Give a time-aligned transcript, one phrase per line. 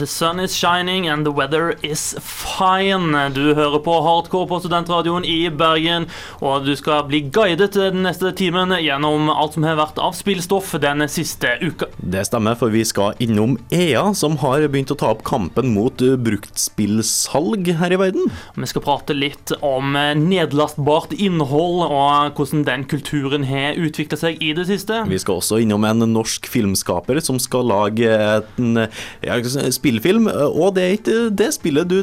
[0.00, 2.14] The sun is shining and the weather is
[2.60, 3.22] fine.
[3.32, 6.06] Du hører på Hardcore på Studentradioen i Bergen,
[6.44, 10.74] og du skal bli guidet den neste timen gjennom alt som har vært av spillstoff
[10.82, 11.88] den siste uka.
[11.96, 15.96] Det stemmer, for vi skal innom EA, som har begynt å ta opp kampen mot
[16.00, 18.28] bruktspillsalg her i verden.
[18.58, 24.52] Vi skal prate litt om nedlastbart innhold, og hvordan den kulturen har utvikla seg i
[24.56, 25.04] det siste.
[25.08, 28.84] Vi skal også innom en norsk filmskaper som skal lage en
[29.24, 29.40] ja,
[29.72, 32.00] spillfilm, og det er ikke det spillet du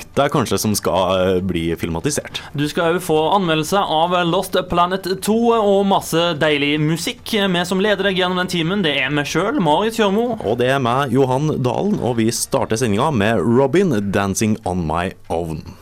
[0.00, 2.42] tenkte deg kanskje som skal bli filmatisert.
[2.54, 7.22] Du skal òg få anmeldelse av Lost Planet 2 og masse deilig musikk.
[7.30, 10.38] Vi som leder deg gjennom den timen, det er meg sjøl, Marit Kjørmo.
[10.44, 15.12] Og det er meg, Johan Dalen, og vi starter sendinga med Robin 'Dancing On My
[15.28, 15.79] Own'.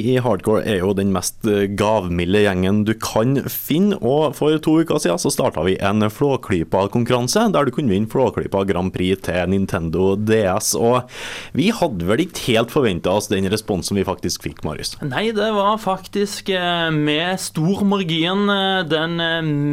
[0.00, 4.78] I Hardcore er jo den mest eh, gavmilde gjengen du kan finne, og for to
[4.80, 9.52] uker siden så starta vi en Flåklypa-konkurranse, der du kunne vinne Flåklypa Grand Prix til
[9.52, 10.72] Nintendo DS.
[10.78, 11.10] Og
[11.56, 14.96] vi hadde vel ikke helt forventa oss den responsen vi faktisk fikk, Marius.
[15.04, 19.18] Nei, det var faktisk eh, med stor margin eh, den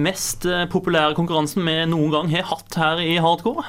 [0.04, 3.66] mest populære konkurransen vi noen gang har hatt her i Hardcore.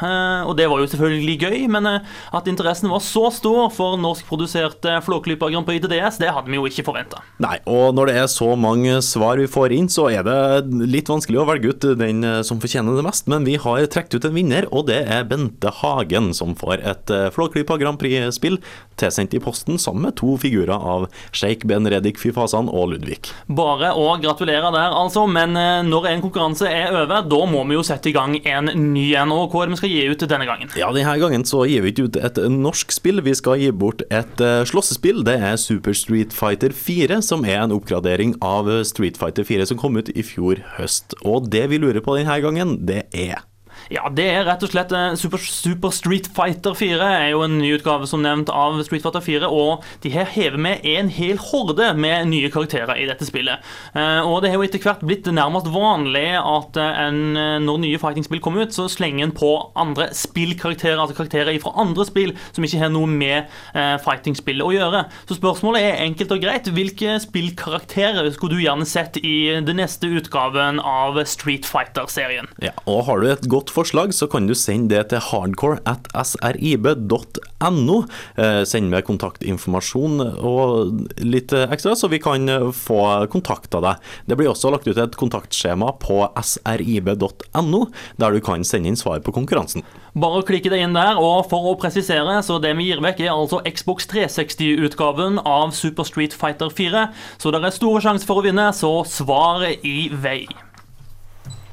[0.49, 5.51] Og det var jo selvfølgelig gøy, men at interessen var så stor for norskproduserte Flåklypa
[5.53, 7.23] Grand Prix til DS, det hadde vi jo ikke forventa.
[7.43, 11.11] Nei, og når det er så mange svar vi får inn, så er det litt
[11.11, 14.29] vanskelig å velge ut den eh, som fortjener det mest, men vi har trukket ut
[14.29, 18.59] en vinner, og det er Bente Hagen, som får et eh, Flåklypa Grand Prix-spill
[18.99, 23.31] tilsendt i posten sammen med to figurer av Sheikh Ben Redik Fyfasan og Ludvig.
[23.47, 25.27] Bare å gratulere der, altså.
[25.31, 28.73] Men eh, når en konkurranse er over, da må vi jo sette i gang en
[28.93, 29.35] ny en.
[29.35, 30.73] Og hva er det vi skal gi ut denne gangen?
[30.79, 34.03] Ja, denne gangen så gir vi ikke ut et norsk spill, vi skal gi bort
[34.09, 35.23] et slåssespill.
[35.27, 39.81] Det er Super Street Fighter 4, som er en oppgradering av Street Fighter 4 som
[39.81, 41.17] kom ut i fjor høst.
[41.27, 43.43] Og det vi lurer på denne gangen, det er
[43.89, 47.55] Ja, det er rett og slett eh, Super, Super Street Fighter 4 er jo en
[47.61, 51.39] ny utgave som nevnt av Street Fighter 4, og de her hever med en hel
[51.41, 53.65] horde med nye karakterer i dette spillet.
[53.95, 57.21] Eh, Og det har jo etter hvert blitt nærmest vanlig at eh, en,
[57.65, 62.05] når nye fighting-spill kommer ut, så slenger en på andre spillkarakterer, altså karakterer fra andre
[62.09, 65.05] spill som ikke har noe med eh, fighting-spill å gjøre.
[65.29, 66.69] Så spørsmålet er enkelt og greit.
[66.77, 72.49] Hvilke spillkarakterer skulle du gjerne sett i den neste utgaven av Street Fighter-serien?
[72.63, 76.09] Ja, og har du et godt forslag, så kan du sende det til hardcore at
[76.27, 77.99] srib.no.
[78.39, 83.01] Eh, send med kontaktinformasjon og litt eh, ekstra, så vi kan eh, få
[83.33, 84.05] kontakta deg.
[84.27, 87.83] Det blir også lagt ut et kontaktskjema på srib.no,
[88.19, 89.87] der du kan sende inn svar på konkurransen.
[90.19, 93.35] Bare klikke deg inn der, og for å presisere, så det vi gir vekk er
[93.35, 97.09] altså Xbox 360-utgaven av Super Street Fighter 4,
[97.39, 100.43] så det er store sjanser for å vinne, så svaret i vei.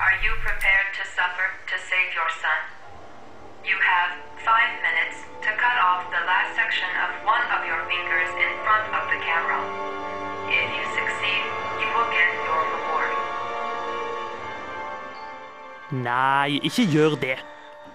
[0.06, 0.65] Are you prepared
[6.76, 9.60] section of one of your fingers in front of the camera.
[10.50, 11.44] If you succeed,
[11.80, 13.12] you will get your reward.
[15.92, 17.38] Nei, ikke gjør det.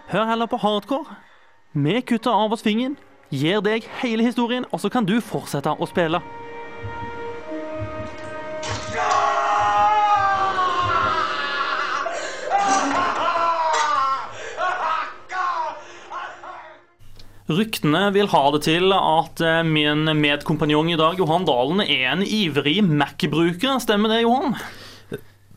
[0.08, 1.04] Hør heller på hardcore.
[1.72, 2.96] Vi kutter av oss fingeren,
[3.30, 6.22] gir deg hele historien, og så kan du fortsette å spille.
[17.50, 22.22] Ryktene vil ha det til at eh, min medkompanjong i dag, Johan Dalen, er en
[22.22, 23.80] ivrig Mac-bruker.
[23.82, 24.54] Stemmer det, Johan?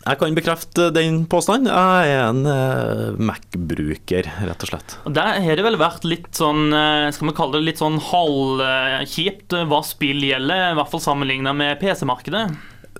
[0.04, 1.70] Jeg kan bekrefte den påstanden.
[1.70, 4.98] Jeg er en eh, Mac-bruker, rett og slett.
[5.06, 9.60] Der har det vel vært litt sånn, eh, skal vi kalle det litt sånn halvkjipt
[9.70, 12.48] hva spill gjelder, i hvert fall sammenlignet med PC-markedet.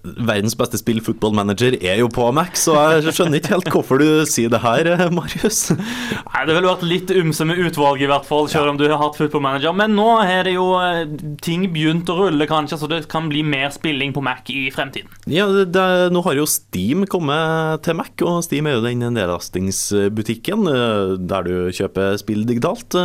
[0.04, 4.02] Verdens beste spill, Football Manager, er jo på Mac, så jeg skjønner ikke helt hvorfor
[4.02, 5.62] du sier det her, eh, Marius.
[5.74, 9.00] Nei, Det ville vært litt ymse med utvalget, i hvert fall, selv om du har
[9.00, 9.76] hatt football manager.
[9.78, 11.06] Men nå har det jo eh,
[11.44, 15.12] ting begynt å rulle, kanskje, så det kan bli mer spilling på Mac i fremtiden.
[15.32, 19.08] Ja, det, det, Nå har jo Steam kommet til Mac, og Steam er jo den
[19.16, 22.98] nedlastingsbutikken eh, der du kjøper spill digitalt.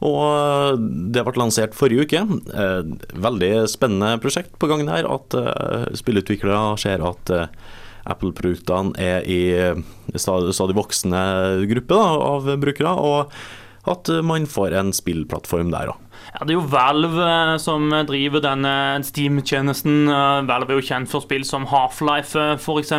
[0.00, 0.78] Eh, Og
[1.12, 2.22] det ble lansert forrige uke.
[2.54, 2.82] Eh,
[3.18, 5.08] Veldig spennende prosjekt på gang her.
[5.10, 7.46] At eh, spillutviklere ser at eh,
[8.08, 9.40] Apple-produktene er i
[10.16, 13.34] stadig voksende gruppe da, av brukere, og
[13.84, 16.07] at man får en spillplattform der òg.
[16.34, 18.72] Ja, Det er jo Valve eh, som driver denne
[19.06, 20.08] Steam-tjenesten.
[20.08, 22.92] Eh, Valve er jo kjent for spill som Half-Life, eh, f.eks.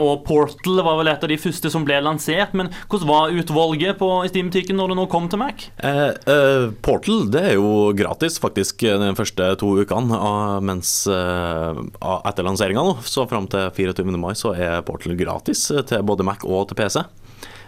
[0.00, 2.54] Og Portal var vel et av de første som ble lansert.
[2.56, 5.68] Men hvordan var utvalget på Steam-butikken når det nå kom til Mac?
[5.84, 11.80] Eh, eh, Portal det er jo gratis faktisk de første to ukene, ah, mens eh,
[12.00, 14.16] ah, etter lanseringa så fram til 24.
[14.20, 17.02] mai, så er Portal gratis til både Mac og til PC.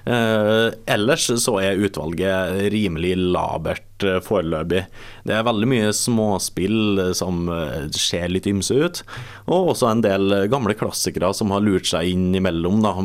[0.02, 4.84] Eh, ellers så er utvalget rimelig labert eh, foreløpig.
[5.28, 9.02] Det er veldig mye småspill eh, som eh, ser litt ymse ut,
[9.46, 12.96] og også en del gamle klassikere som har lurt seg inn imellom, da,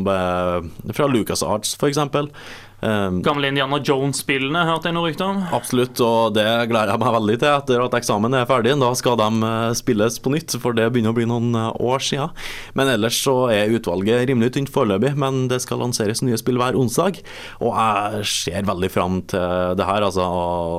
[0.92, 2.00] fra fra LucasArts f.eks.
[2.78, 5.40] Um, Gamle Indiana Jones-spillene, hørte jeg noe rykte om.
[5.54, 8.76] Absolutt, og det gleder jeg meg veldig til etter at eksamen er ferdig.
[8.78, 12.30] Da skal de spilles på nytt, for det begynner å bli noen år siden.
[12.78, 16.78] Men ellers så er utvalget rimelig tynt foreløpig, men det skal lanseres nye spill hver
[16.78, 17.18] onsdag.
[17.58, 20.28] Og jeg ser veldig fram til det her, altså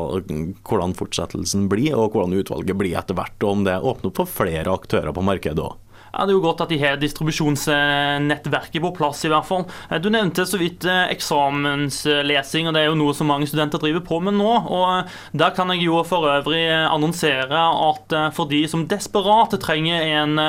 [0.09, 4.37] hvordan fortsettelsen blir, og hvordan utvalget blir etter hvert, og om det åpner opp for
[4.39, 5.77] flere aktører på markedet òg.
[6.09, 9.65] Ja, Det er jo godt at de har distribusjonsnettverket på plass, i hvert fall.
[9.91, 13.81] Eh, Du nevnte så vidt eh, eksamenslesing, og det er jo noe som mange studenter
[13.81, 14.49] driver på med nå.
[14.49, 20.01] og eh, Der kan jeg jo for øvrig annonsere at for de som desperat trenger
[20.01, 20.39] en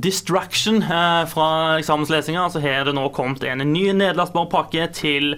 [0.00, 5.36] distraction fra eksamenslesinga, så har det nå kommet en ny nedlastbar pakke til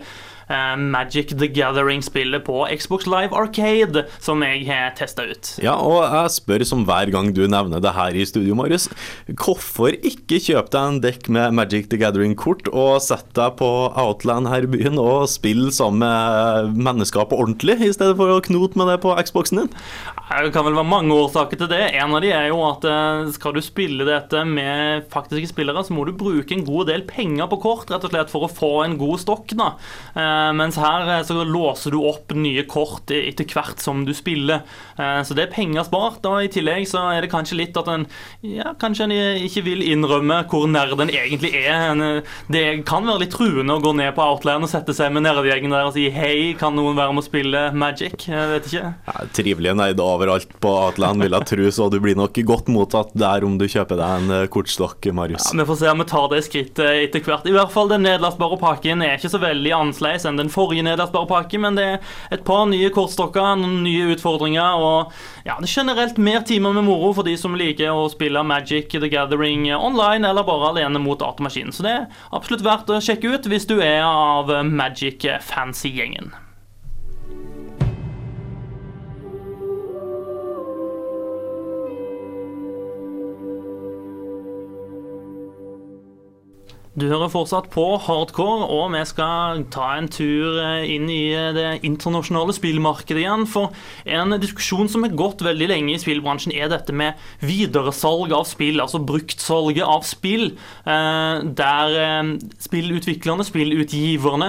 [0.49, 5.53] Magic the Gathering-spillet på Xbox Live Arcade, som jeg har testa ut.
[5.63, 8.89] Ja, og jeg spør som hver gang du nevner det her i studio, Marius.
[9.27, 14.51] Hvorfor ikke kjøpe deg en dekk med Magic the Gathering-kort og sette deg på Outland
[14.51, 18.79] her i byen og spille sammen med mennesker på ordentlig, i stedet for å knote
[18.79, 19.73] med det på Xboxen din?
[20.27, 21.83] Det kan vel være mange årsaker til det.
[21.99, 25.95] En av de er jo at eh, skal du spille dette med faktiske spillere, så
[25.95, 28.73] må du bruke en god del penger på kort, rett og slett for å få
[28.85, 29.55] en god stokk.
[29.59, 29.73] da.
[30.37, 34.63] Eh, Mens her eh, så låser du opp nye kort etter hvert som du spiller.
[34.99, 36.25] Eh, Så det er penger spart.
[36.29, 38.07] Og i tillegg så er det kanskje litt at en
[38.45, 39.15] ja, kanskje en
[39.47, 42.23] ikke vil innrømme hvor nerd en egentlig er.
[42.53, 45.73] Det kan være litt truende å gå ned på Outland og sette seg med nerdegjengen
[45.75, 48.27] der og si hei, kan noen være med å spille Magic?
[48.29, 48.91] Jeg vet ikke.
[49.07, 53.15] Ja, trivelige nerder overalt på Outland, vil jeg tro, så du blir nok godt mottatt
[53.17, 55.51] der om du kjøper deg en kortstokk, Marius.
[55.53, 57.47] Ja, Vi får se om vi tar det skrittet etter hvert.
[57.49, 61.29] I hvert fall Den nedlastbare pakken er ikke så veldig annerledes enn den forrige nedlastbare
[61.31, 65.13] pakken, men det er et par nye kortstokker, noen nye utfordringer og
[65.47, 68.93] ja, det er generelt mer timer med moro for de som liker å spille Magic
[68.93, 71.75] the Gathering online eller bare alene mot datamaskinen.
[71.75, 76.35] Så det er absolutt verdt å sjekke ut hvis du er av Magic-fancy-gjengen.
[86.97, 91.51] Du hører fortsatt på Hardcore, og vi skal ta en tur eh, inn i eh,
[91.53, 93.43] det internasjonale spillmarkedet igjen.
[93.53, 93.75] For
[94.09, 98.81] en diskusjon som har gått veldig lenge i spillbransjen, er dette med videresalg av spill,
[98.81, 100.55] altså bruktsalget av spill.
[100.89, 101.99] eh, Der
[102.65, 104.49] spillutviklerne, spillutgiverne,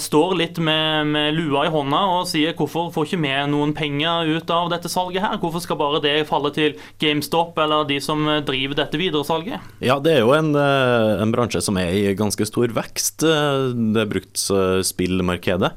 [0.00, 4.30] står litt med, med lua i hånda og sier hvorfor får ikke vi noen penger
[4.38, 5.36] ut av dette salget her?
[5.42, 9.60] Hvorfor skal bare det falle til GameStop eller de som driver dette videresalget?
[9.84, 14.06] Ja, det er jo en, en bransje som er i ganske stor vekst, eh, det
[14.12, 15.70] bruktspillmarkedet.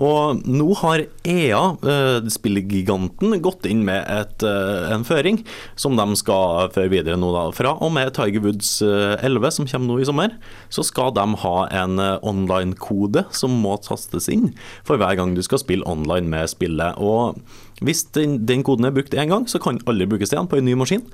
[0.00, 5.44] Og nå har EA, eh, spillgiganten, gått inn med et, eh, en føring
[5.76, 7.50] som de skal føre videre nå da.
[7.52, 10.36] Fra og med Tiger Woods eh, 11, som kommer nå i sommer,
[10.70, 14.54] så skal de ha en eh, online-kode som må tastes inn
[14.84, 16.96] for hver gang du skal spille online med spillet.
[16.98, 17.40] Og
[17.80, 20.68] hvis den, den koden er brukt én gang, så kan aldri brukes igjen på en
[20.68, 21.04] ny maskin.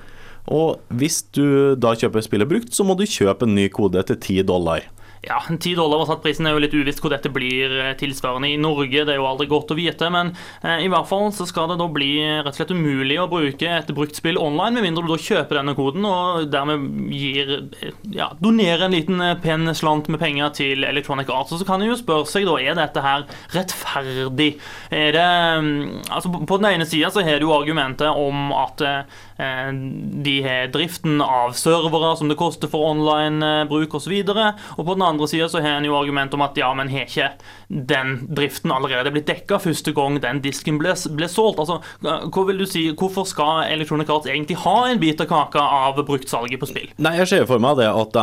[0.53, 4.17] Og hvis du da kjøper spillet brukt, så må du kjøpe en ny kode til
[4.21, 4.85] 10 dollar.
[5.27, 6.47] Ja, 10 dollar var satt prisen.
[6.47, 9.01] er jo litt uvisst hvor dette blir eh, tilsvarende i Norge.
[9.03, 10.29] Det er jo aldri godt å vite, men
[10.63, 13.67] eh, i hvert fall så skal det da bli rett og slett umulig å bruke
[13.67, 17.97] et brukt spill online, med mindre du da kjøper denne koden og dermed gir eh,
[18.15, 21.57] ja, donerer en liten pen slant med penger til Electronic Arts.
[21.57, 23.27] Og så kan en jo spørre seg, da, er dette her
[23.57, 24.53] rettferdig?
[24.95, 25.27] Er det
[25.65, 28.79] mm, Altså, på- den ene sida så har du jo argumentet om at
[29.37, 34.15] de har driften av servere som det koster for online-bruk osv.
[34.33, 34.41] Og,
[34.79, 37.29] og på den andre sida har en jo argument om at ja, men har ikke
[37.69, 41.61] den driften allerede blitt dekka første gang den disken ble, ble solgt?
[41.61, 45.61] Altså, hva vil du si, Hvorfor skal Electronic Arts egentlig ha en bit av kaka
[45.61, 46.89] av bruktsalget på spill?
[47.03, 48.17] Nei, jeg ser for meg det at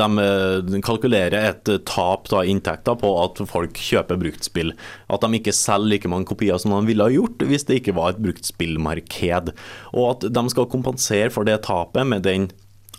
[0.00, 0.26] de,
[0.66, 4.74] de kalkulerer et tap av inntekter på at folk kjøper bruktspill.
[5.10, 7.96] At de ikke selger like mange kopier som de ville ha gjort hvis det ikke
[7.96, 9.52] var et bruktspillmarked.
[9.96, 12.50] Og at de skal kompensere for det tapet med den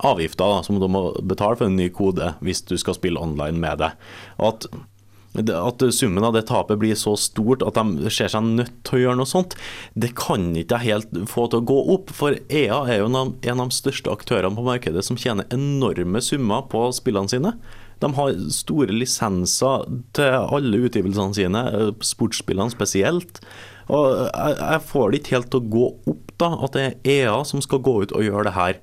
[0.01, 3.83] avgifta som du må betale for en ny kode hvis du skal spille online med
[3.83, 3.91] det.
[4.41, 4.69] At
[5.31, 9.01] at summen av det tapet blir så stort at de ser seg nødt til å
[9.05, 9.55] gjøre noe sånt,
[9.95, 12.11] det kan ikke jeg helt få til å gå opp.
[12.11, 15.47] For EA er jo en av en av de største aktørene på markedet som tjener
[15.55, 17.53] enorme summer på spillene sine.
[18.03, 21.63] De har store lisenser til alle utgivelsene sine,
[22.03, 23.39] sportsspillene spesielt.
[23.89, 27.09] Og jeg, jeg får det ikke helt til å gå opp da, at det er
[27.15, 28.79] EA som skal gå ut og gjøre det her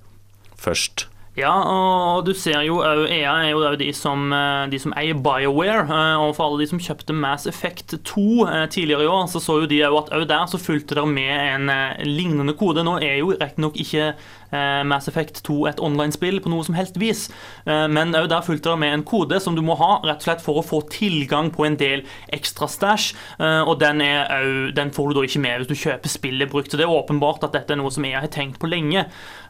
[0.58, 1.06] først.
[1.38, 5.84] Ja, og du ser jo EA er jo de som, eh, de som eier BioWare.
[5.86, 9.38] eh, Og for alle de som kjøpte Mass Effect 2 eh, tidligere i år, så
[9.38, 11.30] så jo de at òg der så fulgte det med
[11.70, 11.70] en
[12.08, 12.82] lignende kode.
[12.82, 14.14] Nå er jo riktignok ikke
[14.50, 17.26] Mass Effect 2 et online-spill på noe som helst vis,
[17.66, 20.40] men òg der fulgte det med en kode som du må ha rett og slett
[20.40, 22.00] for å få tilgang på en del
[22.32, 26.08] ekstra stæsj, eh, og den, au- den får du da ikke med hvis du kjøper
[26.08, 26.70] spillet brukt.
[26.72, 29.04] Så det er åpenbart at dette er noe som jeg har tenkt på lenge.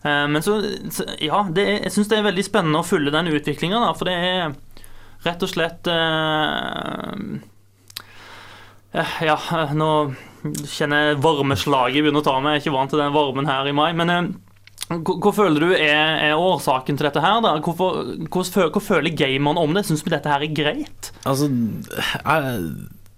[0.04, 0.59] Men så
[1.21, 4.16] ja, det er, jeg syns det er veldig spennende å følge den utviklinga, for det
[4.16, 4.56] er
[5.26, 7.14] rett og slett eh,
[8.94, 9.92] eh, Ja, eh, nå
[10.70, 12.58] kjenner jeg varmeslaget begynner å ta meg.
[12.58, 13.90] Jeg er ikke vant til den varmen her i mai.
[13.99, 14.28] Men eh,
[14.88, 17.40] hva, føler du er, er årsaken til dette her?
[17.44, 17.56] da?
[17.64, 19.85] Hvorfor, hva, hva føler gameren om det?
[19.88, 21.11] Syns vi dette her er greit?
[21.28, 21.50] Altså,
[21.99, 22.62] jeg,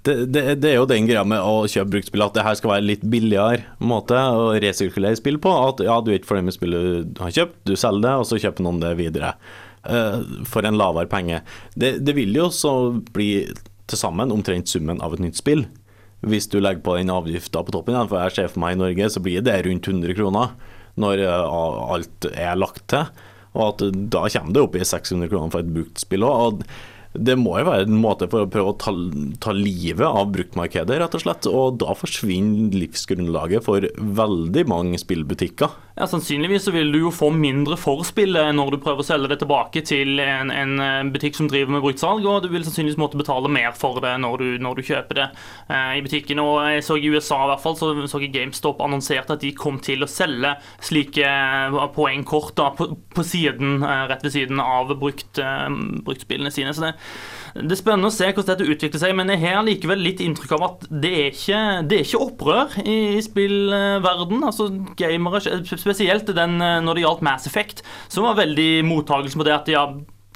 [0.07, 2.73] det, det, det er jo den greia med å kjøpe bruktspill, at det her skal
[2.73, 5.53] være litt billigere måte å resirkulere spill på.
[5.53, 8.29] At ja, du er ikke fornøyd med spillet du har kjøpt, du selger det, og
[8.31, 9.35] så kjøper noen det videre.
[9.81, 11.41] Uh, for en lavere penge.
[11.73, 12.73] Det, det vil jo så
[13.13, 13.47] bli
[13.91, 15.67] til sammen omtrent summen av et nytt spill.
[16.21, 18.81] Hvis du legger på den avgifta på toppen, igjen, for jeg ser for meg i
[18.81, 20.53] Norge, så blir det rundt 100 kroner
[21.01, 21.59] når eh,
[21.95, 23.09] alt er lagt til.
[23.57, 26.65] Og at da kommer det opp i 600 kroner for et bruktspill òg.
[27.13, 28.93] Det må jo være en måte for å prøve å ta,
[29.43, 31.49] ta livet av bruktmarkedet, rett og slett.
[31.51, 33.87] Og da forsvinner livsgrunnlaget for
[34.21, 35.75] veldig mange spillbutikker.
[35.99, 39.33] Ja, Sannsynligvis så vil du jo få mindre for spillet når du prøver å selge
[39.33, 43.01] det tilbake til en, en eh, butikk som driver med bruktsalg, og du vil sannsynligvis
[43.01, 45.27] måtte betale mer for det når du, når du kjøper det
[45.67, 46.41] eh, i butikken.
[46.41, 49.51] Og jeg så I USA i hvert fall, så så jeg GameStop annonserte at de
[49.57, 50.55] kom til å selge
[50.87, 55.69] slike eh, poengkort da, på, på siden, eh, rett ved siden av brukt, eh,
[56.07, 56.73] bruktspillene sine.
[56.77, 56.95] Så det,
[57.55, 60.53] det er spennende å se hvordan dette utvikler seg, men jeg har likevel litt inntrykk
[60.55, 64.45] av at det er ikke, det er ikke opprør i, i spillverden.
[64.47, 69.49] Altså, gamere, spesielt den, eh, når det gjaldt Mass Effect, som var veldig mottagelsen på
[69.49, 69.85] det at ja,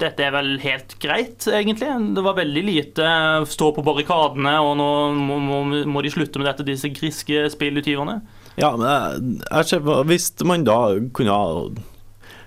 [0.02, 1.92] dette er vel helt greit, egentlig.
[2.16, 6.42] Det var veldig lite eh, stå på barrikadene, og nå må, må, må de slutte
[6.42, 8.21] med dette, disse griske spillutgiverne.
[8.59, 10.78] Ja, men jeg, jeg ser, hvis man da
[11.14, 11.94] kunne ha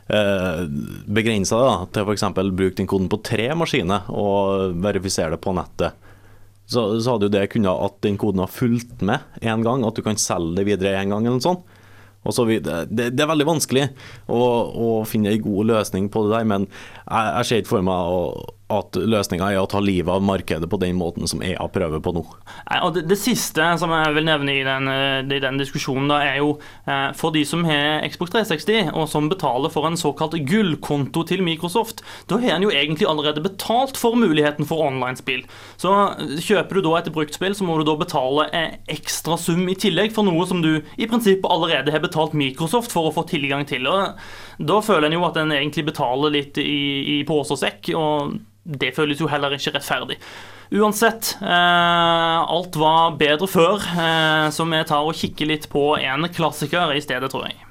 [0.08, 2.26] begrensa det til f.eks.
[2.32, 5.98] bruke den koden på tre maskiner og verifisere det på nettet,
[6.68, 9.96] så, så hadde jo det kunnet at den koden har fulgt med én gang, at
[9.96, 11.74] du kan selge det videre én gang eller noe sånt.
[12.28, 13.86] Det, det er veldig vanskelig
[14.28, 14.40] å,
[14.76, 18.12] å finne en god løsning på det der, men jeg, jeg ser ikke for meg
[18.12, 18.24] å,
[18.68, 22.12] at løsninga er å ta livet av markedet på den måten som EA prøver på
[22.18, 22.24] nå.
[22.96, 26.42] Det, det siste som jeg vil nevne i den, eh, i den diskusjonen, da, er
[26.42, 31.24] jo eh, for de som har Xbox 360, og som betaler for en såkalt gullkonto
[31.30, 35.46] til Microsoft, da har en jo egentlig allerede betalt for muligheten for online-spill.
[35.80, 39.64] Så eh, kjøper du da et bruktspill, så må du da betale eh, ekstra sum
[39.72, 43.24] i tillegg for noe som du i prinsippet allerede har betalt Microsoft for å få
[43.32, 43.88] tilgang til.
[43.88, 44.20] Og
[44.60, 47.94] da føler en jo at en egentlig betaler litt i, i pose og sekk.
[47.96, 50.18] og det føles jo heller ikke rettferdig.
[50.76, 56.28] Uansett, eh, alt var bedre før, eh, så vi tar og kikker litt på en
[56.28, 57.64] klassiker i stedet, tror jeg.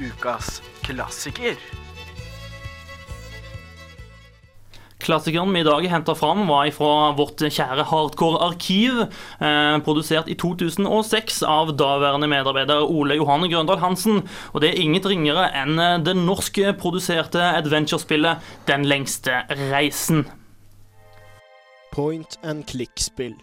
[0.00, 1.79] Ukas klassiker.
[5.00, 8.98] Klassikeren vi i dag henta fram, var fra vårt kjære hardcore-arkiv.
[9.40, 14.20] Eh, produsert i 2006 av daværende medarbeider Ole Johan Grøndal Hansen.
[14.52, 19.40] Og det er inget ringere enn eh, det norskproduserte adventure-spillet Den lengste
[19.70, 20.26] reisen.
[21.94, 23.34] Point and click-spill.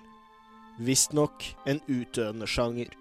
[0.78, 2.94] Visstnok en utdøende sjanger.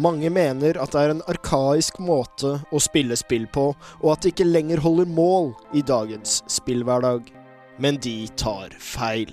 [0.00, 3.68] Mange mener at det er en arkaisk måte å spille spill på,
[4.00, 7.43] og at det ikke lenger holder mål i dagens spillhverdag.
[7.78, 9.32] Men de tar feil.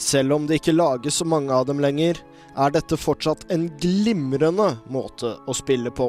[0.00, 2.16] Selv om det ikke lages så mange av dem lenger,
[2.56, 6.08] er dette fortsatt en glimrende måte å spille på.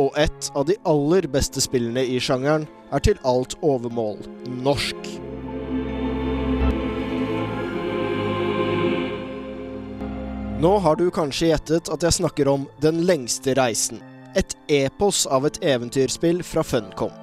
[0.00, 4.22] Og et av de aller beste spillene i sjangeren er til alt overmål
[4.64, 5.10] norsk.
[10.60, 14.02] Nå har du kanskje gjettet at jeg snakker om Den lengste reisen.
[14.36, 17.19] Et epos av et eventyrspill fra Funcom.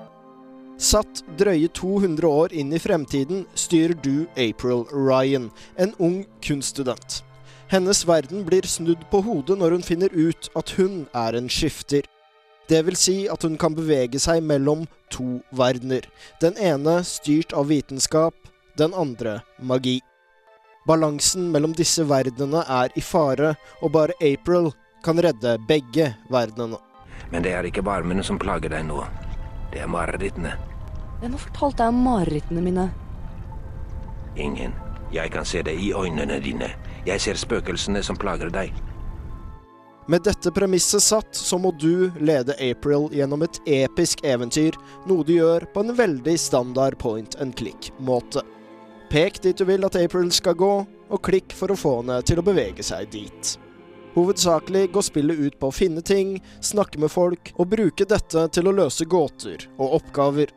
[0.77, 7.24] Satt drøye 200 år inn i fremtiden styrer du April Ryan, en ung kunststudent.
[7.67, 12.05] Hennes verden blir snudd på hodet når hun finner ut at hun er en skifter.
[12.69, 16.05] Det vil si at hun kan bevege seg mellom to verdener.
[16.43, 18.36] Den ene styrt av vitenskap,
[18.77, 19.98] den andre magi.
[20.88, 26.77] Balansen mellom disse verdenene er i fare, og bare April kan redde begge verdenene.
[27.31, 29.01] Men det er ikke varmene som plager deg nå.
[29.72, 30.56] Det er marerittene.
[31.22, 32.90] Hvem har fortalt deg om marerittene mine?
[34.38, 34.76] Ingen.
[35.12, 36.70] Jeg kan se det i øynene dine.
[37.08, 38.74] Jeg ser spøkelsene som plager deg.
[40.08, 45.34] Med dette premisset satt, så må du lede April gjennom et episk eventyr, noe du
[45.36, 48.44] gjør på en veldig standard point and click-måte.
[49.12, 50.74] Pek dit du vil at April skal gå,
[51.08, 53.58] og klikk for å få henne til å bevege seg dit.
[54.18, 58.66] Hovedsakelig går spillet ut på å finne ting, snakke med folk og bruke dette til
[58.66, 60.50] å løse gåter og oppgaver.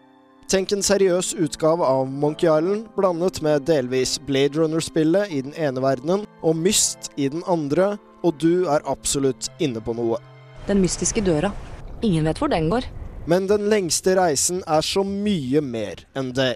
[0.49, 5.85] Tenk en seriøs utgave av Monkey Island, blandet med delvis Blade Runner-spillet i den ene
[5.85, 10.17] verdenen og Myst i den andre, og du er absolutt inne på noe.
[10.65, 11.53] Den mystiske døra.
[12.01, 12.89] Ingen vet hvor den går.
[13.29, 16.55] Men den lengste reisen er så mye mer enn det.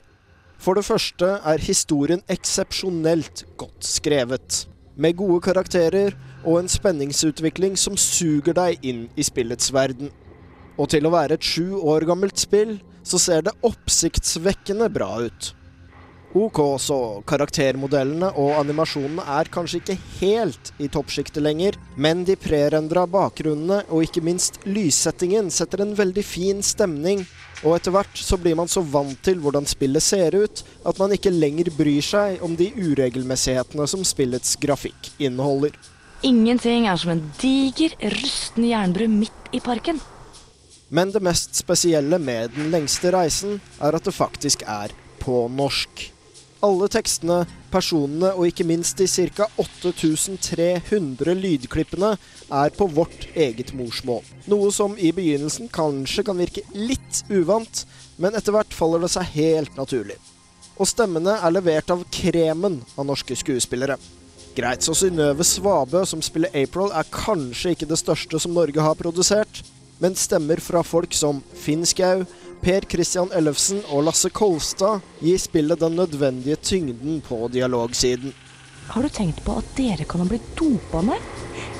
[0.56, 4.64] For det første er historien eksepsjonelt godt skrevet,
[4.96, 10.12] med gode karakterer og en spenningsutvikling som suger deg inn i spillets verden.
[10.78, 15.52] Og til å være et sju år gammelt spill, så ser det oppsiktsvekkende bra ut.
[16.34, 16.96] Ok, så
[17.30, 24.02] karaktermodellene og animasjonene er kanskje ikke helt i toppsjiktet lenger, men de prerendra bakgrunnene og
[24.02, 27.22] ikke minst lyssettingen setter en veldig fin stemning,
[27.62, 31.14] og etter hvert så blir man så vant til hvordan spillet ser ut, at man
[31.14, 35.78] ikke lenger bryr seg om de uregelmessighetene som spillets grafikk inneholder.
[36.24, 39.98] Ingenting er som en diger, rusten jernbru midt i parken.
[40.88, 46.06] Men det mest spesielle med Den lengste reisen er at det faktisk er på norsk.
[46.64, 49.50] Alle tekstene, personene og ikke minst de ca.
[49.60, 54.24] 8300 lydklippene er på vårt eget morsmål.
[54.48, 57.84] Noe som i begynnelsen kanskje kan virke litt uvant,
[58.16, 60.16] men etter hvert faller det seg helt naturlig.
[60.80, 64.00] Og stemmene er levert av kremen av norske skuespillere.
[64.54, 68.94] Greit så Synnøve Svabø, som spiller April, er kanskje ikke det største som Norge har
[68.94, 69.62] produsert,
[69.98, 72.22] men stemmer fra folk som Finn Skau,
[72.62, 78.30] Per Christian Ellefsen og Lasse Kolstad gir spillet den nødvendige tyngden på dialogsiden.
[78.94, 81.18] Har du tenkt på at dere kan ha blitt dopa med?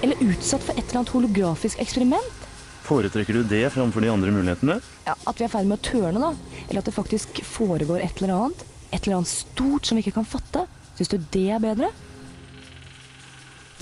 [0.02, 2.40] Eller utsatt for et eller annet holografisk eksperiment?
[2.84, 4.80] Foretrekker du det framfor de andre mulighetene?
[5.06, 6.58] Ja, At vi er i ferd med å tørne, da?
[6.66, 8.66] Eller at det faktisk foregår et eller annet?
[8.90, 10.66] Et eller annet stort som vi ikke kan fatte?
[10.98, 11.94] Syns du det er bedre?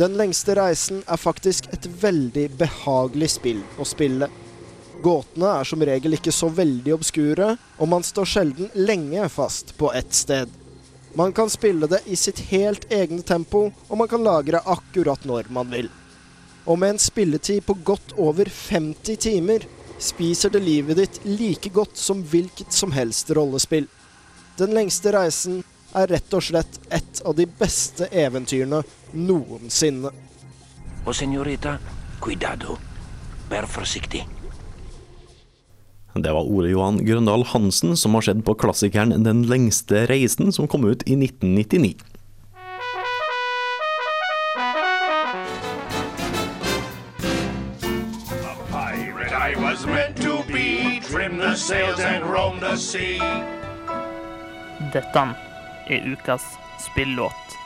[0.03, 4.27] Den lengste reisen er faktisk et veldig behagelig spill å spille.
[4.99, 9.93] Gåtene er som regel ikke så veldig obskure, og man står sjelden lenge fast på
[9.95, 10.51] ett sted.
[11.15, 15.53] Man kan spille det i sitt helt egne tempo, og man kan lagre akkurat når
[15.55, 15.93] man vil.
[16.67, 19.69] Og med en spilletid på godt over 50 timer
[20.03, 23.87] spiser det livet ditt like godt som hvilket som helst rollespill.
[24.59, 25.63] Den lengste reisen
[25.99, 30.13] er rett og slett et av de beste eventyrene noensinne.
[31.03, 31.79] Og senorita,
[32.23, 32.79] cuidado.
[33.51, 34.23] Vær forsiktig.
[36.13, 40.69] Det var Ole Johan Grøndal Hansen som har sett på klassikeren Den lengste reisen, som
[40.69, 41.97] kom ut i 1999.
[48.73, 50.83] pirate I was meant to be.
[54.93, 55.52] Dette
[55.93, 56.45] er ukas
[56.81, 57.59] spillåt.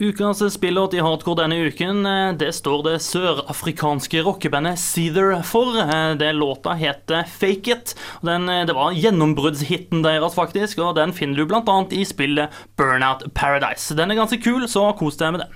[0.00, 5.74] Ukas spillåt i hardcore denne uken, eh, det står det sørafrikanske rockebandet Seether for.
[5.74, 7.94] Eh, Det låta heter Fake It.
[8.20, 11.86] og Den, eh, det var gjennombruddshiten deres, faktisk, og den finner du bl.a.
[11.90, 13.92] i spillet Burnout Paradise.
[13.94, 15.52] Den er ganske kul, så kos deg med den.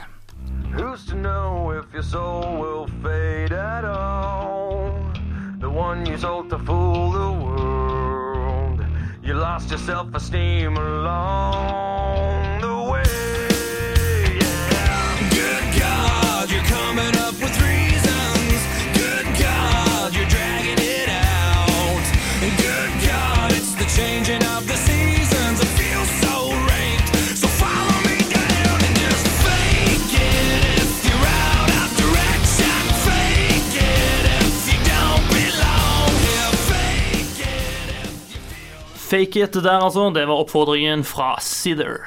[0.74, 4.51] Who's to know if your soul will fade at all?
[5.72, 8.84] One you sold to fool the world.
[9.22, 11.91] You lost your self esteem along
[39.12, 40.10] Fake It der, altså.
[40.14, 42.00] Det var oppfordringen fra Seether.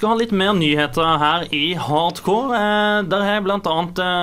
[0.00, 2.56] Skal ha litt mer nyheter her i Hardcore.
[2.56, 3.74] Eh, Der har bl.a.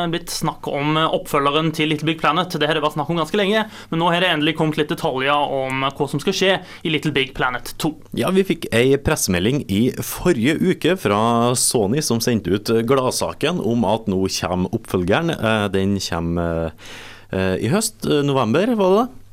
[0.09, 2.55] blitt snakk om eh, oppfølgeren til Little Big Planet.
[2.57, 3.61] Det har det vært snakk om ganske lenge,
[3.91, 7.13] men nå har det endelig kommet litt detaljer om hva som skal skje i Little
[7.13, 7.91] Big Planet 2.
[8.17, 11.21] Ja, vi fikk ei pressemelding i forrige uke fra
[11.53, 15.35] Sony som sendte ut gladsaken om at nå kommer oppfølgeren.
[15.37, 16.71] Eh, Den kommer
[17.29, 19.05] eh, i høst, eh, november, var det?
[19.05, 19.23] Eh,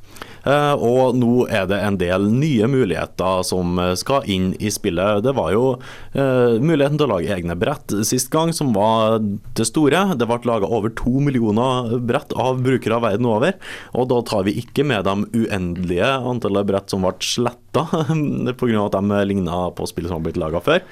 [0.45, 5.23] Og nå er det en del nye muligheter som eh, skal inn i spillet.
[5.25, 5.65] Det var jo
[6.13, 10.03] eh, muligheten til å lage egne brett sist gang som var det store.
[10.19, 13.57] Det ble laga over to millioner brett av brukere verden over.
[13.97, 17.87] Og da tar vi ikke med de uendelige antallet brett som ble sletta
[18.59, 18.85] pga.
[18.85, 20.83] at de ligna på spill som har blitt laga før.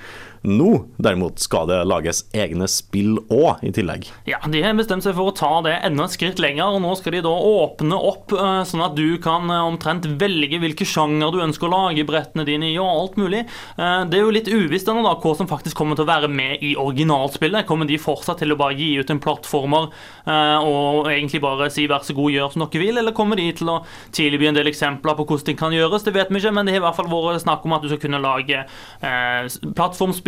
[0.44, 4.10] Nå derimot skal det lages egne spill òg, i tillegg.
[4.28, 6.92] Ja, De har bestemt seg for å ta det enda et skritt lenger, og nå
[7.00, 11.32] skal de da åpne opp eh, sånn at du kan eh, omtrent velge hvilke sjanger
[11.32, 13.46] du ønsker å lage brettene dine i, og alt mulig.
[13.78, 16.28] Eh, Det er jo litt uvisst ennå da, hva som faktisk kommer til å være
[16.32, 17.66] med i originalspillet.
[17.70, 19.90] Kommer de fortsatt til å bare gi ut en plattformer
[20.28, 23.70] og egentlig bare si vær så god, gjør som dere vil, eller kommer de til
[23.72, 23.80] å
[24.16, 26.06] tilby en del eksempler på hvordan det kan gjøres?
[26.06, 27.90] Det vet vi ikke, men det har i hvert fall vært snakk om at du
[27.92, 29.50] skal kunne lage eh,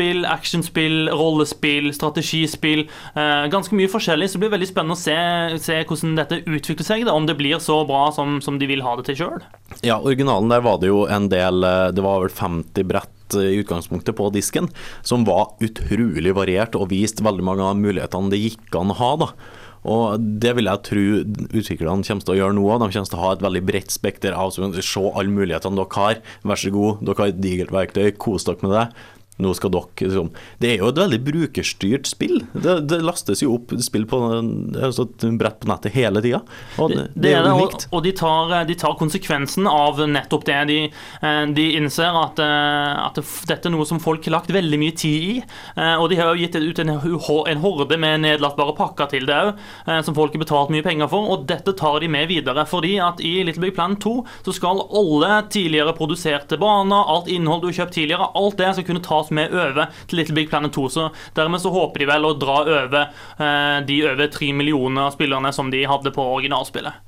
[0.06, 2.90] plattformspill, actionspill, rollespill, strategispill.
[3.16, 6.86] Eh, ganske mye forskjellig, så det blir veldig spennende å se, se hvordan dette utvikler
[6.86, 7.06] seg.
[7.06, 9.44] Da, om det blir så bra som, som de vil ha det til sjøl.
[9.82, 13.56] Ja, originalen der var det jo en del eh, Det var vel 50 brett eh,
[13.56, 14.70] i utgangspunktet på disken,
[15.04, 19.14] som var utrolig variert og viste veldig mange av mulighetene det gikk an å ha.
[19.26, 19.32] da.
[19.86, 21.04] Og Det vil jeg tro
[21.54, 22.80] utviklerne kommer til å gjøre nå òg.
[22.82, 26.00] De kommer til å ha et veldig bredt spekter av å Se alle mulighetene dere
[26.00, 26.22] har.
[26.42, 28.86] Vær så god, dere har et digert verktøy, kos dere med det.
[29.36, 30.30] Nå skal dere liksom.
[30.62, 32.38] Det er jo et veldig brukerstyrt spill.
[32.54, 36.40] Det, det lastes jo opp spill på altså et brett på nettet hele tida.
[36.78, 37.88] Det, det, er jo og, unikt.
[37.92, 40.60] og de tar, de tar konsekvensen av nettopp det.
[40.70, 43.20] De, eh, de innser at, eh, at
[43.50, 45.36] dette er noe som folk har lagt veldig mye tid i.
[45.76, 49.36] eh, Og de har jo gitt ut en, en horde med nedlastbare pakker til det
[49.36, 49.60] òg,
[50.06, 51.28] som folk har betalt mye penger for.
[51.36, 54.16] Og dette tar de med videre, fordi at i Little Big Plan 2
[54.48, 58.88] så skal alle tidligere produserte baner, alt innhold du har kjøpt tidligere, alt det skal
[58.88, 60.86] kunne tas med over til Little Big Planet 2.
[60.94, 61.08] Så
[61.38, 65.72] dermed så håper de vel å dra over eh, de over tre millioner spillerne som
[65.74, 67.02] de hadde på originalspillet.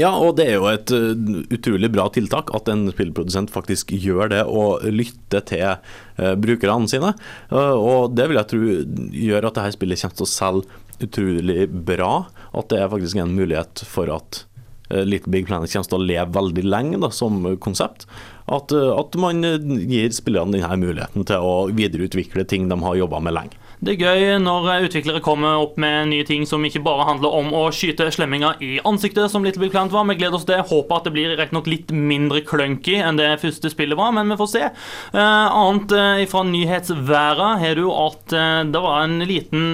[0.00, 1.12] Ja, og det er jo et uh,
[1.54, 7.12] utrolig bra tiltak at en spillprodusent faktisk gjør det og lytter til uh, brukerne sine.
[7.52, 12.12] Og det vil jeg tro gjør at dette spillet kommer til å selge utrolig bra.
[12.56, 14.42] At det er faktisk en mulighet for at
[14.90, 18.08] uh, Little Big Planet kommer til å leve veldig lenge da, som konsept.
[18.44, 19.56] At, uh, at man uh,
[19.88, 23.60] gir spillerne denne muligheten til å videreutvikle ting de har jobba med lenge.
[23.84, 27.34] Det er gøy når eh, utviklere kommer opp med nye ting som ikke bare handler
[27.36, 30.06] om å skyte slemminger i ansiktet, som Little Big Plant var.
[30.08, 30.68] Vi gleder oss til det.
[30.70, 34.32] Håper at det blir rett nok litt mindre clunky enn det første spillet var, men
[34.32, 34.64] vi får se.
[34.70, 39.68] Eh, annet eh, fra nyhetsværet har du at eh, det var en liten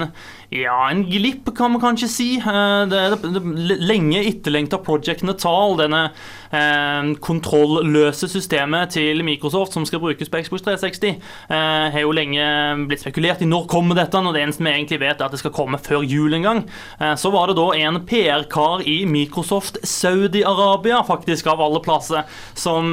[0.51, 2.25] ja, en glipp kan man kanskje si.
[2.35, 6.01] Eh, Det det, det lenge etterlengta Project Natal, denne
[6.51, 12.43] eh, kontrollløse systemet til Microsoft som skal brukes på Xbox 360, eh, har jo lenge
[12.89, 15.39] blitt spekulert i når kommer dette, når det eneste vi egentlig vet er at det
[15.39, 16.59] skal komme før jul en gang.
[16.99, 22.27] Eh, så var det da en PR-kar i Microsoft Saudi-Arabia, faktisk av alle plasser,
[22.59, 22.91] som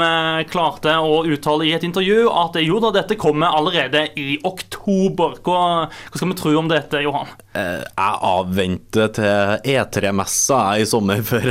[0.52, 5.40] klarte å uttale i et intervju at jo da, dette kommer allerede i oktober.
[5.42, 7.34] Hva, hva skal vi tro om dette, Johan?
[7.58, 11.50] Eh, Jeg avventer til E3-messa i sommer før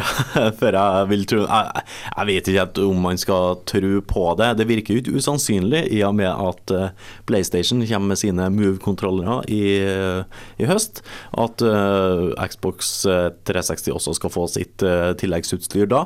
[0.58, 4.52] før jeg vil tro jeg, jeg vet ikke om man skal tro på det.
[4.62, 6.94] Det virker jo ikke usannsynlig i og med at eh,
[7.30, 9.64] PlayStation kommer med sine Move-kontrollere i,
[10.62, 11.02] i høst.
[11.38, 13.04] At uh, Xbox
[13.48, 16.06] 360 også skal få sitt uh, tilleggsutstyr da.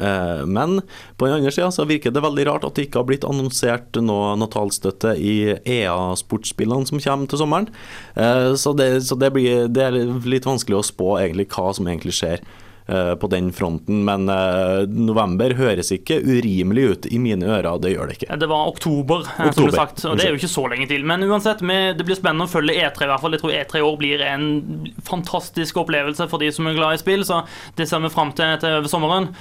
[0.00, 0.80] Eh, Men
[1.16, 4.00] på den andre sida så virker det veldig rart at det ikke har blitt annonsert
[4.00, 5.34] noe natalstøtte i
[5.68, 7.68] EA-sportsspillene som kommer til sommeren.
[8.16, 11.88] Eh, Så, det, så det, blir, det er litt vanskelig å spå egentlig hva som
[11.88, 12.40] egentlig skjer
[12.88, 14.00] eh, på den fronten.
[14.08, 14.24] Men
[14.88, 18.38] november høres ikke urimelig ut i mine ører, det gjør det ikke.
[18.40, 19.52] Det var oktober, oktober.
[19.52, 21.04] som Oktober, sagt, og det er jo ikke så lenge til.
[21.08, 23.36] Men uansett, det blir spennende å følge E3 i hvert fall.
[23.36, 24.48] Jeg tror E3 i år blir en
[25.04, 27.44] fantastisk opplevelse for de som er glad i spill, så
[27.76, 29.32] det ser vi fram til over sommeren.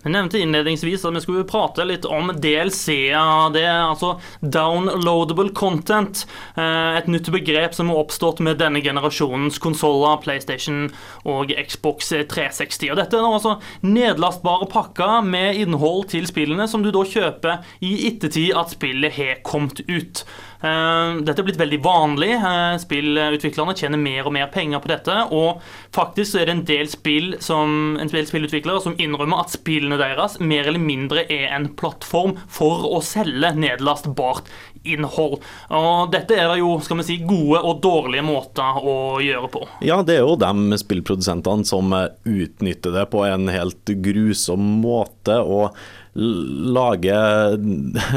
[0.00, 3.50] Jeg nevnte innledningsvis at vi skulle prate litt om DLC-er.
[3.52, 6.24] Det er altså downloadable content.
[6.56, 10.88] eh, Et nytt begrep som har oppstått med denne generasjonens konsoller, PlayStation
[11.28, 12.90] og Xbox 360.
[12.90, 18.08] Og Dette er altså nedlastbare pakker med innhold til spillene som du da kjøper i
[18.08, 20.24] ettertid at spillet har kommet ut.
[20.60, 22.32] Eh, Dette er blitt veldig vanlig.
[22.36, 25.16] Eh, Spillutviklerne tjener mer og mer penger på dette.
[25.32, 25.62] Og
[25.96, 30.38] faktisk er det en del spill som, en del spillutviklere som innrømmer at spillene deres
[30.40, 34.50] mer eller mindre er en plattform for å selge nedlastbart
[34.84, 35.40] innhold.
[35.76, 39.64] Og dette er jo skal vi si, gode og dårlige måter å gjøre på.
[39.84, 45.76] Ja, det er jo de spillprodusentene som utnytter det på en helt grusom måte og
[46.14, 47.54] lager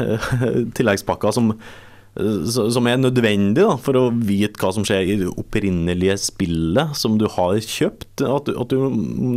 [0.76, 1.52] tilleggspakker som
[2.14, 7.16] som er nødvendig da, for å vite hva som skjer i det opprinnelige spillet som
[7.18, 8.22] du har kjøpt.
[8.22, 8.86] At du, at du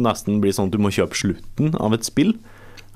[0.05, 2.35] nesten blir sånn at du må kjøpe slutten av et spill.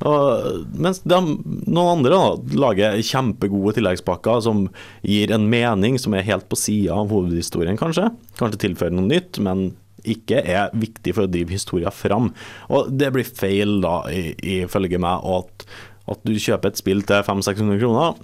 [0.06, 4.65] Og, mens de, noen andre da, lager kjempegode tilleggspakker som
[5.06, 8.10] gir en mening som er helt på sida av hovedhistorien, kanskje.
[8.39, 12.32] Kanskje tilfører noe nytt, men ikke er viktig for å drive historien fram.
[12.74, 15.65] Og det blir feil, da, ifølge meg, at,
[16.10, 18.22] at du kjøper et spill til 500-600 kroner,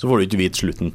[0.00, 0.94] så får du ikke vite slutten.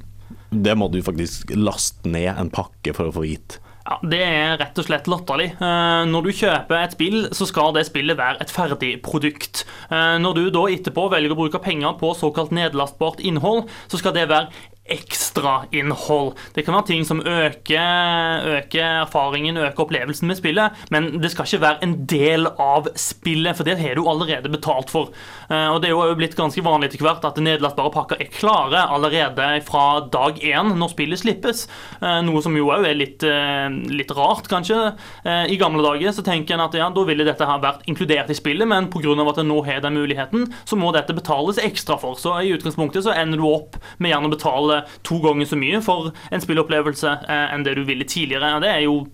[0.50, 3.62] Det må du faktisk laste ned en pakke for å få vite.
[3.86, 5.52] Ja, Det er rett og slett latterlig.
[5.62, 9.62] Eh, Når du kjøper et spill, så skal det spillet være et ferdig produkt.
[9.92, 14.16] Eh, Når du da etterpå velger å bruke penger på såkalt nedlastbart innhold, så skal
[14.18, 14.50] det være
[14.86, 16.36] ekstrainnhold.
[16.54, 21.48] Det kan være ting som øker, øker erfaringen, øker opplevelsen med spillet, men det skal
[21.50, 25.10] ikke være en del av spillet, for det har du allerede betalt for.
[25.50, 28.86] Eh, Og Det er jo blitt ganske vanlig etter hvert at nedlastbare pakker er klare
[28.90, 31.68] allerede fra dag én når spillet slippes,
[32.02, 34.96] Eh, noe som jo òg er litt, eh, litt rart, kanskje.
[35.26, 38.34] I gamle dager så tenker en at ja, da ville dette ha vært inkludert i
[38.34, 39.30] spillet, men pga.
[39.30, 42.16] at en nå har den muligheten, så må dette betales ekstra for.
[42.16, 45.82] Så i utgangspunktet så ender du opp med gjerne å betale to ganger så mye
[45.82, 48.60] for en spillopplevelse enn det du ville tidligere.
[48.62, 49.08] Det er jo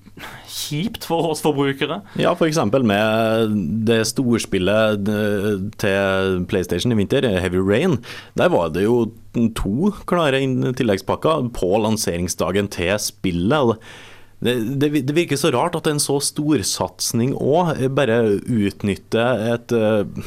[0.52, 2.02] kjipt for oss forbrukere.
[2.20, 2.60] Ja, f.eks.
[2.84, 3.56] med
[3.88, 7.98] det storspillet spillet til PlayStation i vinter, Heavy Rain.
[8.38, 9.12] Der var det jo
[9.56, 10.44] to klare
[10.78, 13.80] tilleggspakker på lanseringsdagen til spillet.
[14.42, 20.24] Det, det, virker så rart at en så storsatsing òg bare utnytter et eh,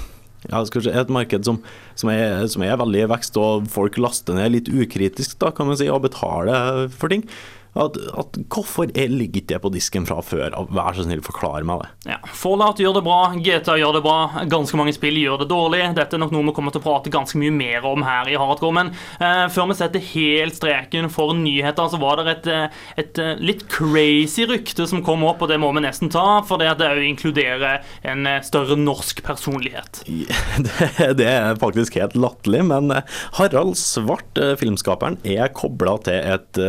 [0.53, 1.59] ja, si, et marked som,
[1.99, 5.67] som, er, som er veldig i vekst, og folk laster ned litt ukritisk da, kan
[5.67, 7.27] man si, og betaler for ting.
[7.75, 10.55] At, at, hvorfor er, ligger ikke det på disken fra før?
[10.75, 11.89] Vær så snill, forklar meg det.
[12.13, 14.19] Ja, Fallout gjør det bra, GTA gjør det bra,
[14.51, 15.83] ganske mange spill gjør det dårlig.
[15.97, 18.37] Dette er nok noe vi kommer til å prate ganske mye mer om her i
[18.39, 22.85] Hardcore, men eh, før vi setter helt streken for nyheter, så var det et, eh,
[23.03, 26.63] et, eh, litt crazy rykte som kom opp, og det må vi nesten ta, for
[26.63, 30.05] det at det òg inkluderer en eh, større norsk personlighet.
[30.65, 32.93] Det, det er faktisk helt latterlig, men
[33.37, 36.61] Harald Svart, filmskaperen, er kobla til et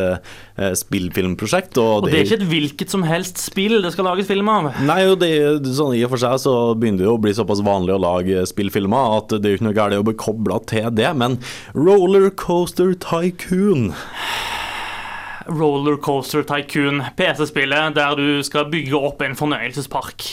[0.56, 1.78] spillfilmprosjekt.
[1.82, 4.72] Og det er ikke et hvilket som helst spill det skal lages film av.
[4.88, 5.32] Nei, og det,
[5.76, 8.46] sånn I og for seg så begynner det jo å bli såpass vanlig å lage
[8.50, 11.39] spillfilmer at det er jo ikke noe galt å bli kobla til det, men
[11.76, 13.91] Rollercoaster Tycoon
[15.46, 20.26] Rollercoaster Tycoon, PC-spillet der du skal bygge opp en fornøyelsespark.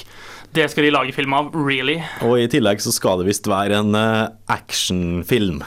[0.53, 1.99] Det skal de lage film av, really.
[2.25, 5.63] Og i tillegg så skal det visst være en eh, actionfilm.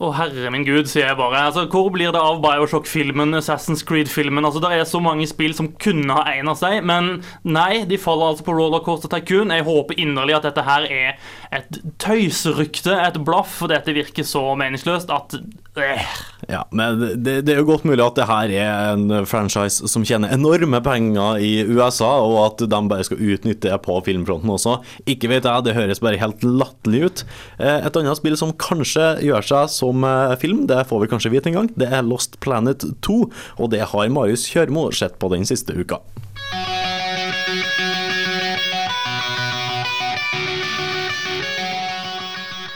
[0.00, 1.42] Å, herre min gud, sier jeg bare.
[1.50, 4.46] Altså, Hvor blir det av Bioshock-filmen, Assassin's Creed-filmen?
[4.48, 8.30] Altså, Det er så mange spill som kunne ha egnet seg, men nei, de faller
[8.32, 9.52] altså på Rollercoaster Tycoon.
[9.52, 11.20] Jeg håper inderlig at dette her er
[11.52, 16.14] et tøyserykte, et blaff, for dette virker så meningsløst at øh.
[16.50, 20.02] Ja, men det, det er jo godt mulig at det her er en franchise som
[20.08, 24.78] tjener enorme penger i USA, og at de bare skal utnytte det på filmfronten også.
[25.10, 27.24] Ikke vet jeg, det høres bare helt latterlig ut.
[27.60, 31.32] Eh, Et annet spill som kanskje gjør seg som eh, film, det får vi kanskje
[31.34, 33.18] vite en gang, det er Lost Planet 2,
[33.58, 36.00] og det har Marius Kjørmo sett på den siste uka.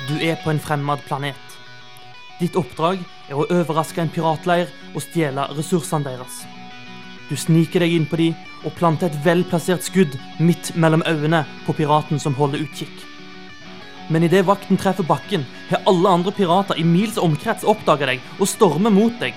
[0.08, 1.54] Du er på en fremmed planet.
[2.40, 3.00] Ditt oppdrag
[3.30, 6.42] er å overraske en piratleir og stjele ressursene deres.
[7.30, 8.28] Du sniker deg inn på de
[8.64, 13.13] og planter et velplassert skudd midt mellom øynene på piraten som holder utkikk.
[14.08, 18.48] Men idet vakten treffer bakken, har alle andre pirater i mils omkrets oppdaga deg og
[18.50, 19.36] stormer mot deg.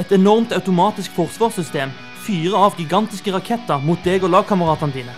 [0.00, 1.92] Et enormt automatisk forsvarssystem
[2.24, 5.16] fyrer av gigantiske raketter mot deg og lagkameratene dine.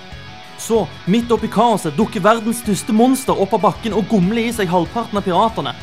[0.58, 4.70] Så, midt oppi kaoset, dukker verdens største monster opp av bakken og gomler i seg
[4.70, 5.74] halvparten av piratene.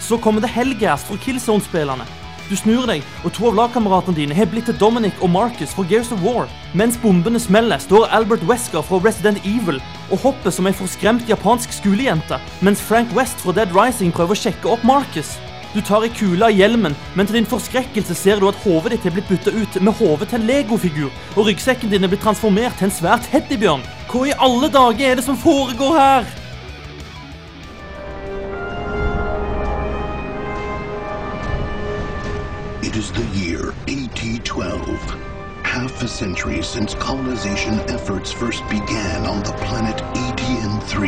[0.00, 2.21] Så kommer det Hellgas fra Killzone-spillerne.
[2.50, 5.84] Du snur deg, og to av lagkameratene dine har blitt til Dominic og Marcus fra
[5.88, 6.50] Gears of War.
[6.76, 11.72] Mens bombene smeller, står Albert Wesker fra Resident Evil og hopper som ei forskremt japansk
[11.78, 15.36] skolejente, mens Frank West fra Dead Rising prøver å sjekke opp Marcus.
[15.72, 19.08] Du tar ei kule av hjelmen, men til din forskrekkelse ser du at hodet ditt
[19.08, 22.76] er blitt bytta ut med hodet til en legofigur, og ryggsekken din er blitt transformert
[22.76, 23.88] til en svær teddybjørn.
[24.12, 26.41] Hva i alle dager er det som foregår her?
[33.02, 34.78] Is the year AT-12.
[35.64, 41.02] Half a century since colonization efforts first began on the planet ATN-3.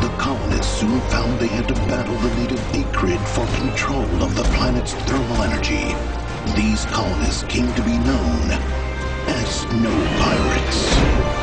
[0.00, 4.44] The colonists soon found they had to battle the native Acrid for control of the
[4.54, 5.86] planet's thermal energy.
[6.54, 8.44] These colonists came to be known
[9.26, 11.37] as Snow Pirates.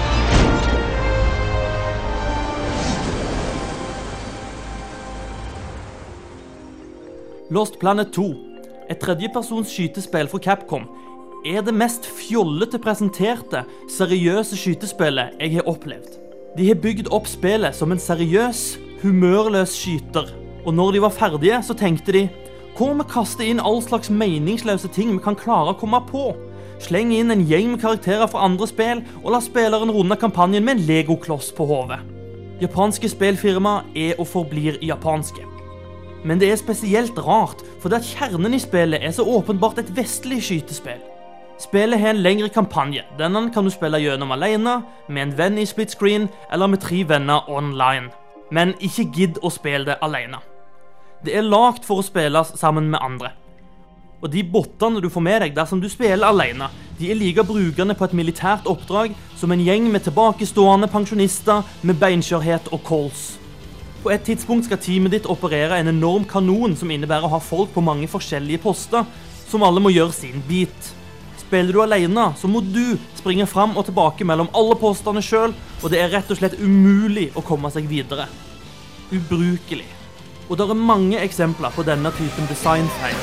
[7.54, 8.24] Lost Planet 2,
[8.90, 10.88] et tredjepersons skytespill fra Capcom,
[11.46, 13.62] er det mest fjollete presenterte,
[13.94, 16.16] seriøse skytespillet jeg har opplevd.
[16.58, 18.64] De har bygd opp spillet som en seriøs,
[19.04, 20.34] humørløs skyter.
[20.66, 22.26] Og når de var ferdige, så tenkte de
[22.76, 26.32] Hva om vi kaster inn all slags meningsløse ting vi kan klare å komme på?
[26.82, 30.80] Sleng inn en gjeng med karakterer fra andre spill, og la spilleren runde kampanjen med
[30.80, 32.02] en legokloss på hodet.
[32.64, 35.55] Japanske spillfirma er og forblir japanske.
[36.26, 40.42] Men det er spesielt rart, fordi at kjernen i spillet er så åpenbart et vestlig
[40.44, 41.04] skytespill.
[41.62, 43.06] Spillet har en lengre kampanje.
[43.20, 47.04] Denne kan du spille gjennom alene, med en venn i split screen eller med tre
[47.08, 48.10] venner online.
[48.52, 50.42] Men ikke gidd å spille det alene.
[51.26, 53.32] Det er lagd for å spilles sammen med andre.
[54.22, 57.96] Og de bottene du får med deg dersom du spiller alene, de er like brukende
[57.96, 63.26] på et militært oppdrag som en gjeng med tilbakestående pensjonister med beinskjørhet og kols.
[64.06, 67.72] På et tidspunkt skal teamet ditt operere en enorm kanon som innebærer å ha folk
[67.74, 69.02] på mange forskjellige poster,
[69.50, 70.90] som alle må gjøre sin bit.
[71.42, 75.90] Spiller du alene, så må du springe fram og tilbake mellom alle postene sjøl, og
[75.90, 78.28] det er rett og slett umulig å komme seg videre.
[79.10, 79.88] Ubrukelig.
[80.52, 83.18] Og det er mange eksempler på denne typen designfeil.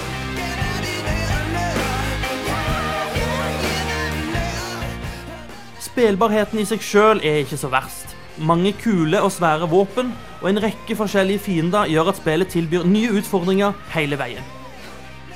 [5.87, 8.19] Spillbarheten i seg sjøl er ikke så verst.
[8.43, 10.11] Mange kule og svære våpen
[10.43, 14.45] og en rekke forskjellige fiender gjør at spillet tilbyr nye utfordringer hele veien.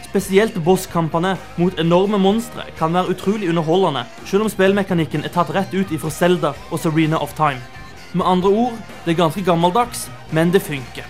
[0.06, 5.74] Spesielt bosskampene mot enorme monstre kan være utrolig underholdende, selv om spillmekanikken er tatt rett
[5.74, 7.60] ut ifra Zelda og Serena of Time.
[8.16, 11.04] Med andre ord, det er ganske gammeldags, men det funker.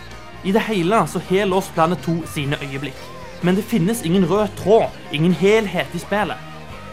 [0.44, 2.98] I det hele så har Lost Planet 2 sine øyeblikk.
[3.42, 6.45] Men det finnes ingen rød tråd, ingen helhet i spillet.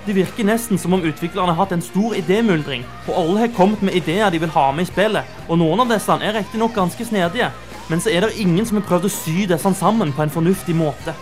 [0.05, 3.81] Det virker nesten som om utviklerne har hatt en stor idémyldring, og alle har kommet
[3.81, 7.05] med ideer de vil ha med i spillet, og noen av disse er riktignok ganske
[7.07, 7.47] snedige,
[7.87, 10.75] men så er det ingen som har prøvd å sy disse sammen på en fornuftig
[10.75, 11.15] måte.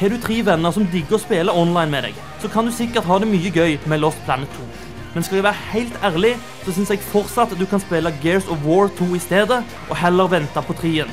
[0.00, 3.04] Har du tre venner som digger å spille online med deg, så kan du sikkert
[3.08, 4.64] ha det mye gøy med Lost Planet 2.
[5.12, 6.32] Men skal jeg være helt ærlig,
[6.64, 10.32] så syns jeg fortsatt du kan spille Gears of War 2 i stedet, og heller
[10.32, 11.12] vente på trien.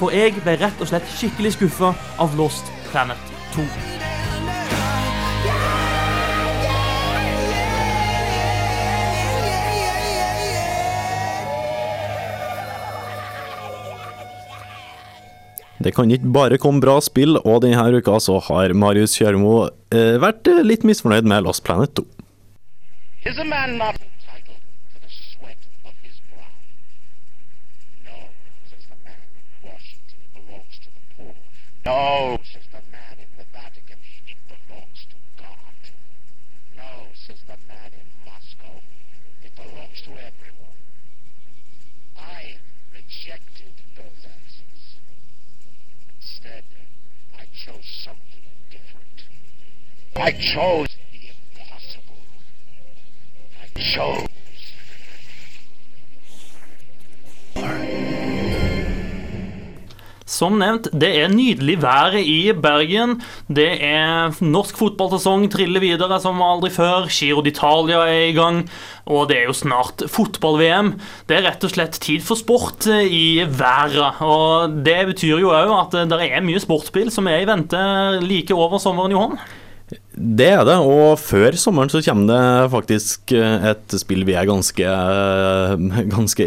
[0.00, 3.68] For jeg ble rett og slett skikkelig skuffa av Lost Planet 2.
[15.88, 19.54] Det kan ikke bare komme bra spill, og denne uka så har Marius Kjørmo
[19.96, 22.04] eh, vært eh, litt misfornøyd med Lost Planet 2.
[23.24, 24.60] Is a man not entitled
[24.92, 25.56] to the sweat
[25.88, 26.44] of his brow?
[28.04, 28.28] No.
[31.88, 33.98] No, says the man in the Vatican,
[34.28, 35.80] it belongs to God.
[36.76, 38.76] No, says the man in Moscow,
[39.42, 40.76] it belongs to everyone.
[42.20, 42.60] I
[42.92, 44.84] rejected those answers.
[46.20, 46.64] Instead,
[47.38, 49.18] I chose something different.
[50.18, 52.18] I chose the impossible.
[53.62, 54.26] I chose.
[60.26, 63.14] Som nevnt, det er nydelig vær i Bergen.
[63.46, 67.06] Det er norsk fotballsesong triller videre som aldri før.
[67.14, 68.64] Giro d'Italia er i gang,
[69.06, 70.96] og det er jo snart fotball-VM.
[71.30, 74.18] Det er rett og slett tid for sport i været.
[74.26, 77.86] Og det betyr jo òg at det er mye sportsspill som er i vente
[78.26, 79.38] like over sommeren, Johan.
[80.18, 84.48] Det er det, og før sommeren så kommer det faktisk eh, et spill vi er
[84.48, 85.74] ganske, eh,
[86.10, 86.42] ganske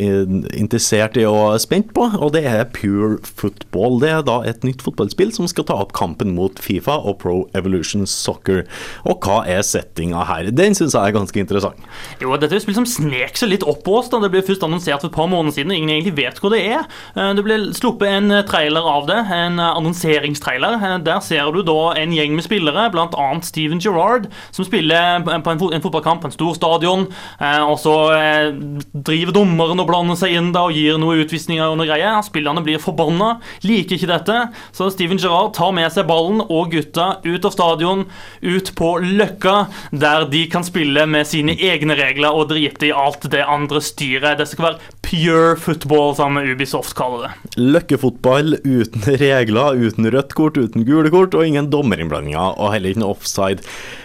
[0.59, 4.01] interessert i og spent på, og det er Pure Football.
[4.01, 7.35] Det er da et nytt fotballspill som skal ta opp kampen mot Fifa og Pro
[7.55, 8.65] Evolution Soccer.
[9.07, 10.51] Og hva er settinga her?
[10.51, 11.79] Den syns jeg er ganske interessant.
[12.19, 14.11] Jo, dette er et spill som snek seg litt opp på oss.
[14.11, 16.51] da Det ble først annonsert for et par måneder siden, og ingen egentlig vet hva
[16.51, 16.89] det er.
[17.15, 20.99] Eh, Det ble sluppet en trailer av det, en annonseringstrailer.
[21.07, 23.31] Der ser du da en gjeng med spillere, bl.a.
[23.61, 27.03] Steven Gerrard, som spiller på en, en fotballkamp på en stor stadion.
[27.37, 28.47] eh, Og så eh,
[28.91, 32.17] driver dommeren og blander seg inn da og gir noen utvisninger og noe greier.
[32.25, 34.37] Spillerne blir forbanna, liker ikke dette.
[34.73, 38.05] Så Steven Gerrard tar med seg ballen og gutta ut av stadion,
[38.41, 43.27] ut på Løkka, der de kan spille med sine egne regler og drite i alt
[43.33, 44.39] det andre styret.
[44.41, 47.55] Det skal være pure football, som Ubisoft kaller det.
[47.61, 53.03] Løkkefotball uten regler, uten rødt kort, uten gule kort og ingen dommerinnblandinger, og heller ikke
[53.03, 53.50] noe offside.
[53.55, 54.00] side.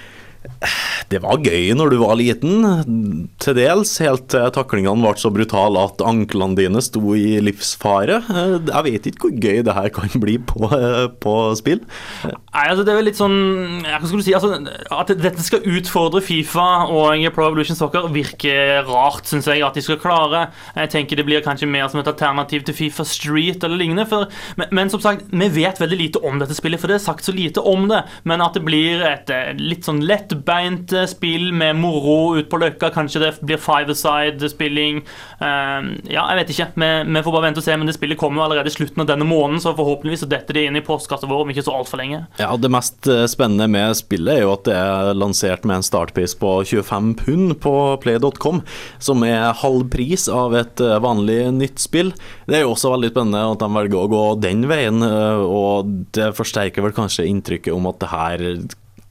[1.11, 2.65] Det var gøy når du var liten,
[3.43, 8.19] til dels, helt til taklingene ble så brutale at anklene dine sto i livsfare.
[8.27, 10.71] Jeg vet ikke hvor gøy det her kan bli på,
[11.23, 11.83] på spill.
[12.27, 13.37] Nei, altså det er vel litt sånn
[13.85, 14.35] Hva skal du si?
[14.37, 14.57] Altså,
[14.97, 19.85] at dette skal utfordre Fifa og Pro Evolution Soccer virker rart, syns jeg, at de
[19.85, 20.47] skal klare.
[20.77, 24.07] Jeg tenker det blir kanskje mer som et alternativ til Fifa Street eller lignende.
[24.11, 27.07] For, men, men som sagt, vi vet veldig lite om dette spillet, for det er
[27.07, 28.03] sagt så lite om det.
[28.29, 30.03] Men at det blir et eh, litt sånn
[30.37, 35.03] lettbeint spill med moro ut på løkka, kanskje det blir five-a-side-spilling.
[35.41, 36.69] Eh, ja, jeg vet ikke.
[36.77, 39.09] Vi får bare vente og se, men det spillet kommer jo allerede i slutten av
[39.11, 42.01] denne måneden, så forhåpentligvis så detter det inn i postkassa vår om ikke så altfor
[42.03, 42.25] lenge.
[42.41, 45.87] Ja, Det mest eh, spennende med spillet er jo at det er lansert med en
[45.87, 48.63] startpris på 25 pund på play.com,
[48.99, 52.13] som er halv pris av et eh, vanlig nytt spill.
[52.47, 55.93] Det er jo også veldig spennende at de velger å gå den veien, eh, og
[56.17, 58.49] det forsterker vel kanskje inntrykket om at det her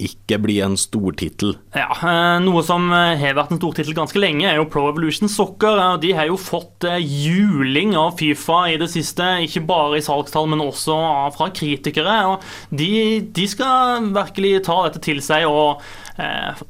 [0.01, 1.53] ikke bli en stortittel.
[1.75, 5.31] Ja, eh, Noe som eh, har vært en stortittel ganske lenge, er jo Pro Evolution
[5.31, 5.79] Soccer.
[5.79, 10.03] og De har jo fått eh, juling av Fifa i det siste, ikke bare i
[10.05, 10.97] salgstall, men også
[11.37, 12.17] fra kritikere.
[12.33, 12.43] og
[12.75, 16.04] De, de skal virkelig ta dette til seg og eh,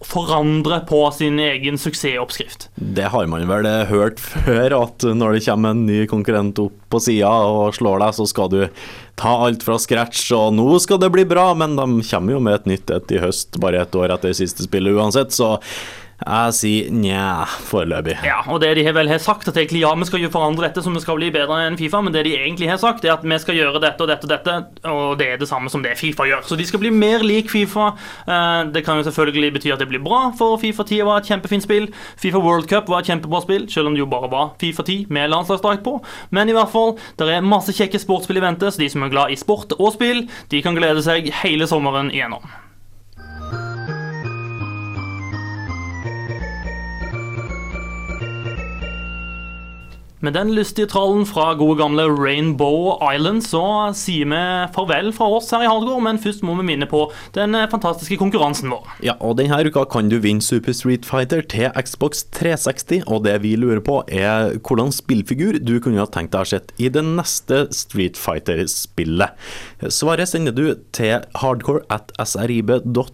[0.02, 2.70] forandre på sin egen suksessoppskrift.
[2.76, 6.78] Det har man vel eh, hørt før, at når det kommer en ny konkurrent opp
[6.89, 8.62] på sida og slår deg, så skal du
[9.20, 12.58] ta alt fra scratch, og nå skal det bli bra, men de kommer jo med
[12.58, 15.56] et nytt et i høst, bare et år etter siste spillet uansett, så
[16.16, 18.13] jeg sier nja, foreløpig.
[18.24, 20.80] Ja, og det de har vel sagt, at egentlig ja, vi skal jo forandre dette
[20.82, 23.26] så vi skal bli bedre enn Fifa, men det de egentlig har sagt, er at
[23.28, 24.55] vi skal gjøre dette og dette og dette,
[24.88, 26.45] og det er det samme som det Fifa gjør.
[26.47, 27.89] Så de skal bli mer lik Fifa.
[28.28, 31.28] Eh, Det kan jo selvfølgelig bety at det blir bra, for Fifa 10 var et
[31.28, 31.89] kjempefint spill.
[32.18, 35.07] Fifa World Cup var et kjempebra spill, selv om det jo bare var Fifa 10
[35.09, 35.97] med landslagsdrakt på.
[36.32, 39.11] Men i hvert fall, det er masse kjekke sportsspill i vente, så de som er
[39.11, 42.43] glad i sport og spill, de kan glede seg hele sommeren igjennom.
[50.26, 53.62] Med den lystige trallen fra gode gamle Rainbow Island så
[53.94, 54.40] sier vi
[54.74, 57.04] farvel fra oss her i Hardgård, men først må vi minne på
[57.36, 58.88] den eh, fantastiske konkurransen vår.
[59.06, 63.36] Ja, og denne uka kan du vinne Super Street Fighter til Xbox 360, og det
[63.44, 67.06] vi lurer på er hvordan spillfigur du kunne ha tenkt deg å sett i det
[67.06, 69.38] neste Street Fighter-spillet.
[69.94, 70.66] Svaret sender du
[70.96, 73.06] til hardcore at srib.no,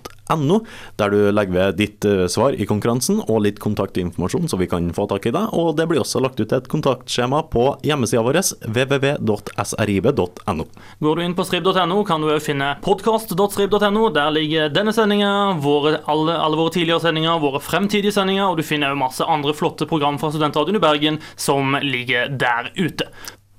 [1.00, 4.92] der du legger ved ditt eh, svar i konkurransen og litt kontaktinformasjon så vi kan
[4.96, 8.40] få tak i deg, og det blir også lagt ut et kontaktskjema på hjemmesida vår
[8.68, 10.66] www.srib.no.
[11.00, 14.10] Går du inn på srib.no, kan du òg finne podkast.srib.no.
[14.16, 18.94] Der ligger denne sendinga, alle, alle våre tidligere sendinger, våre fremtidige sendinger, og du finner
[18.94, 23.06] òg masse andre flotte program fra Studentradioen i Bergen som ligger der ute.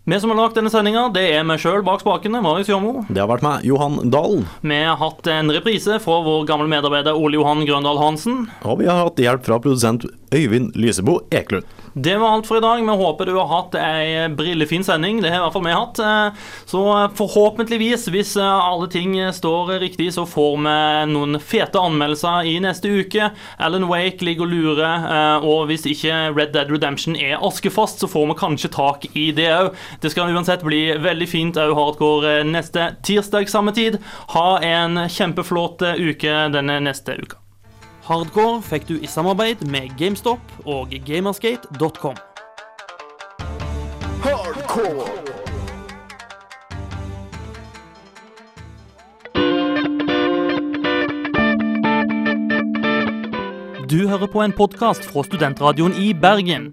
[0.04, 3.04] Vi som har lagd denne sendinga, det er meg sjøl bak spakene, Marius Jørmo.
[3.06, 4.40] Det har vært meg, Johan Dahl.
[4.66, 8.48] Vi har hatt en reprise fra vår gamle medarbeider Ole Johan Grøndal Hansen.
[8.66, 11.68] Og vi har hatt hjelp fra produsent Øyvind Lysebo Eklund.
[11.94, 12.80] Det var alt for i dag.
[12.80, 15.20] Vi håper du har hatt ei brillefin sending.
[15.20, 15.98] Det har i hvert fall vi hatt.
[16.70, 16.84] Så
[17.18, 20.76] forhåpentligvis, hvis alle ting står riktig, så får vi
[21.12, 23.28] noen fete anmeldelser i neste uke.
[23.60, 25.04] Alan Wake ligger og lurer,
[25.44, 29.50] og hvis ikke Red Dead Redemption er askefast, så får vi kanskje tak i det
[29.52, 29.70] òg.
[30.00, 34.00] Det skal uansett bli veldig fint òg hardcore neste tirsdag samme tid.
[34.32, 37.41] Ha en kjempeflott uke denne neste uka.
[38.02, 42.16] Hardcore fikk du i samarbeid med GameStop og gamerskate.com.
[44.24, 45.06] Hardcore!
[53.86, 56.72] Du hører på en podkast fra Studentradioen i Bergen.